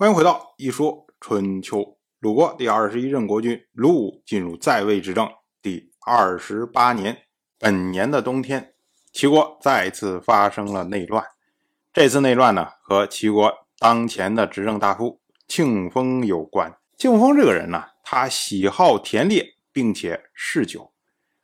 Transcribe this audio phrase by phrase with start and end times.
[0.00, 1.76] 欢迎回到《一说春秋》。
[2.20, 5.30] 鲁国第二十一任国君鲁武进入在位执政
[5.60, 7.18] 第二十八年，
[7.58, 8.72] 本年的冬天，
[9.12, 11.22] 齐国再次发生了内乱。
[11.92, 16.74] 这次内乱呢，和齐国当前的执政大夫庆丰有关。
[16.96, 20.90] 庆丰这个人呢，他喜好田猎，并且嗜酒，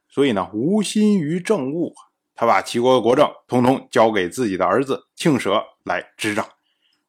[0.08, 1.92] 所以呢，无心于政务。
[2.34, 6.46] 他把齐国的国政统统交给自己的儿子庆舍来执掌。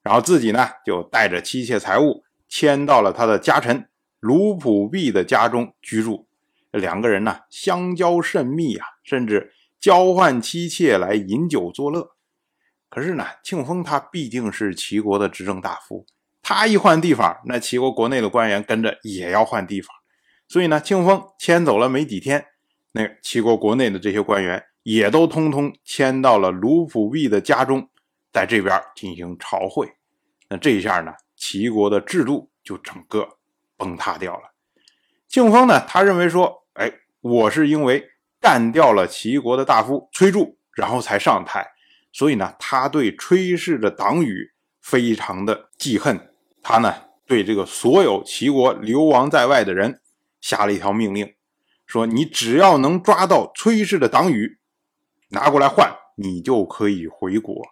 [0.07, 3.89] 然后自己呢，就带着妻妾财物迁到了他的家臣
[4.21, 6.29] 卢普弼的家中居住。
[6.71, 9.51] 两个人呢，相交甚密啊，甚至
[9.81, 12.11] 交换妻妾来饮酒作乐。
[12.89, 16.05] 可是呢，庆丰他毕竟是齐国的执政大夫，
[16.41, 19.93] 他一换地方，那齐国国内的官员跟着也要换地方。
[20.47, 22.45] 所以呢，庆丰迁走了没几天，
[22.93, 27.89] 那齐国国内的这些官员也都通通迁到了卢普弼的家中，
[28.37, 29.91] 在这边进行朝会。
[30.47, 33.27] 那这一下呢，齐国的制度就整个
[33.75, 34.53] 崩塌掉了。
[35.27, 38.07] 庆丰呢，他认为说，哎，我是因为
[38.39, 41.67] 干掉了齐国的大夫崔杼，然后才上台，
[42.13, 44.51] 所以呢，他对崔氏的党羽
[44.83, 46.31] 非常的记恨。
[46.61, 46.93] 他呢，
[47.25, 49.99] 对这个所有齐国流亡在外的人
[50.39, 51.33] 下了一条命令，
[51.87, 54.59] 说你只要能抓到崔氏的党羽，
[55.29, 57.65] 拿过来换，你就可以回国。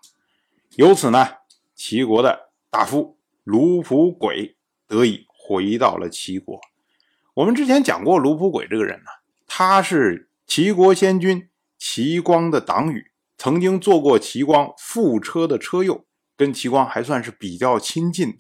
[0.76, 1.28] 由此呢，
[1.74, 2.46] 齐国的。
[2.70, 6.60] 大夫卢普轨得以回到了齐国。
[7.36, 9.06] 我们之前讲过，卢普轨这个人呢，
[9.48, 16.04] 他是齐国先君齐光的党羽，曾经做过齐光副车的车右，
[16.36, 18.40] 跟齐光还算是比较亲近的。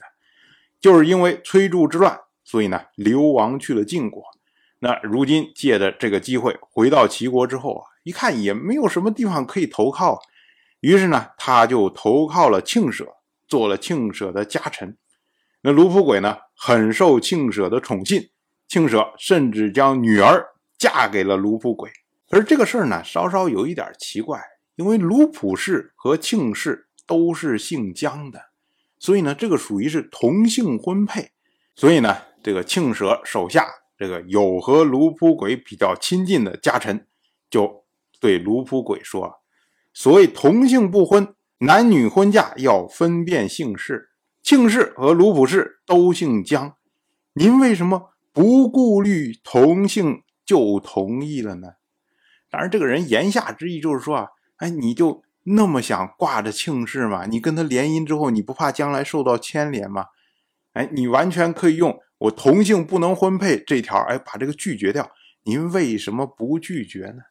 [0.81, 4.21] 就是因为崔杼之乱，所以呢流亡去了晋国。
[4.79, 10.19] 那如今借着这个机会回到齐国之后啊，一看也没有什么地方可以投靠，
[10.85, 13.05] 于是呢他就投靠了庆舍。
[13.47, 14.97] 做了庆舍的家臣，
[15.61, 18.31] 那卢普轨呢，很受庆舍的宠信，
[18.67, 20.43] 庆舍甚至将女儿
[20.79, 21.91] 嫁给了卢普轨。
[22.31, 24.41] 而这个事儿呢，稍稍有一点奇怪，
[24.77, 28.41] 因为卢普氏和庆氏都是姓姜的，
[28.97, 31.29] 所以呢，这个属于是同姓婚配。
[31.75, 37.05] 所以呢，这个庆舍手下这个有和卢普轨比较亲近的家臣，
[37.47, 37.85] 就
[38.19, 39.43] 对卢普轨说
[39.95, 44.09] ：“所谓同姓不婚。”男女婚嫁要分辨姓氏，
[44.43, 46.75] 庆氏和卢普氏都姓姜，
[47.33, 51.75] 您为什么不顾虑同姓就同意了呢？
[52.51, 57.25] 当然，这个人言下之意就是说啊，哎，你就那么想挂着庆氏吗？
[57.25, 60.07] 你跟他联姻之后，你不怕将来受到牵连吗？
[60.73, 65.09] 哎，你完全可以用我同姓不能婚配这条，哎，把这个拒绝掉。
[65.43, 67.21] 您为什么不拒绝呢？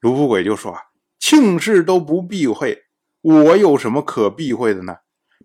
[0.00, 0.82] 卢富轨就说啊，
[1.20, 2.86] 庆氏都不避讳。
[3.20, 4.96] 我有什么可避讳的呢？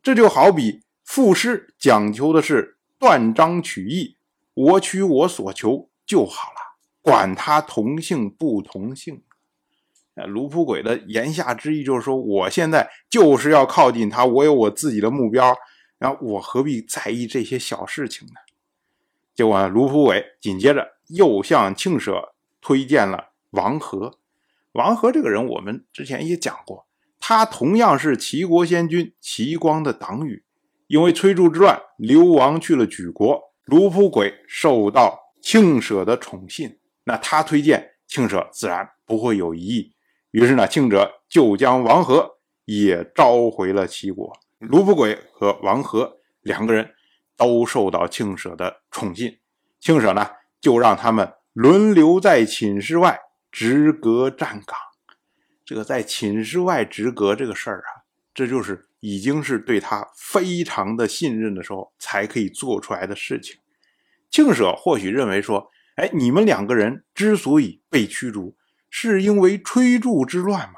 [0.01, 4.15] 这就好比赋诗讲求的是断章取义，
[4.53, 9.21] 我取我所求就好了，管他同姓不同姓。
[10.27, 15.53] 卢普轨的言下之意就是说，我现在就是要靠近他，我有我自己的目标，
[15.97, 18.35] 然后我何必在意这些小事情呢？
[19.35, 24.17] 结果卢普轨紧接着又向庆舍推荐了王和。
[24.75, 26.85] 王和这个人，我们之前也讲过。
[27.17, 30.43] 他同样是齐国先君齐光的党羽，
[30.87, 33.41] 因为崔杼之乱流亡去了莒国。
[33.63, 39.93] 卢普轨受到庆舍的宠信，那他推荐庆舍自然不会有异议。
[40.31, 44.37] 于是呢，庆舍就将王和也召回了齐国。
[44.59, 46.91] 卢普轨和王和两个人
[47.37, 49.37] 都受到庆舍的宠信，
[49.79, 50.27] 庆舍呢
[50.59, 53.17] 就让他们轮流在寝室外
[53.55, 54.77] 执戈站岗。
[55.63, 63.55] 这个在寝室外执阁这个事儿啊，这就是已经是对他非常的信任的时候才可以做出来的事情。
[64.29, 68.57] 庆舍或许认为说，哎，你们两个人之所以被驱逐，
[68.89, 70.73] 是因为崔杼之乱嘛。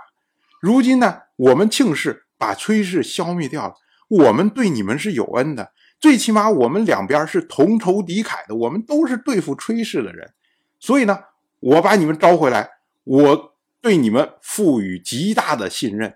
[0.62, 3.74] 如今呢，我们庆氏把崔氏消灭掉了，
[4.08, 10.32] 我们对你们是有恩的，最起码我们两边是同仇敌忾的，我们都是对付崔氏的人，
[10.80, 11.24] 所以呢，
[11.60, 12.70] 我把你们招回来，
[13.04, 13.54] 我。
[13.80, 16.16] 对你们赋予极大的信任，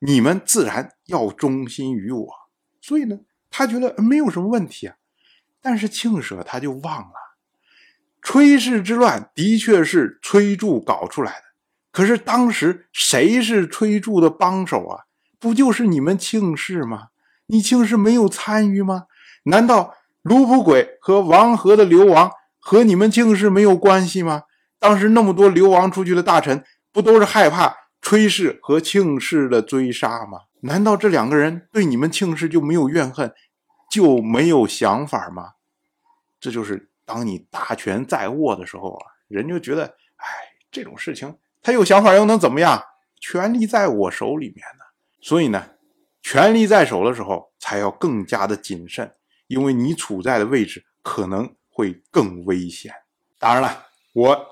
[0.00, 2.26] 你们自然要忠心于我。
[2.80, 4.96] 所以呢，他觉得没有什么问题啊。
[5.60, 7.12] 但是庆舍他就忘了，
[8.22, 11.42] 崔氏之乱的确是崔杼搞出来的。
[11.92, 15.04] 可是当时谁是崔杼的帮手啊？
[15.38, 17.08] 不就是你们庆氏吗？
[17.46, 19.04] 你庆氏没有参与吗？
[19.44, 24.44] 难道卢普轨和王和的流亡和你们庆氏没有关系吗？
[24.82, 26.62] 当时那么多流亡出去的大臣。
[26.94, 30.40] 不都是害怕崔氏和庆氏的追杀吗？
[30.60, 33.32] 难道这两个人对你们庆氏就没有怨恨？
[33.90, 35.52] 就没有想法吗？
[36.38, 39.84] 这就是当你大权在握的时候啊，人就觉得，
[40.16, 40.26] 哎，
[40.70, 42.82] 这种事情他有想法又能怎么样？
[43.18, 44.84] 权力在我手里面呢。
[45.22, 45.64] 所以呢，
[46.20, 49.10] 权力在手的时候才要更加的谨慎，
[49.46, 52.92] 因为你处在的位置可能会更危险。
[53.38, 54.51] 当然了，我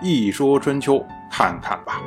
[0.00, 2.00] 一说春秋”看看吧。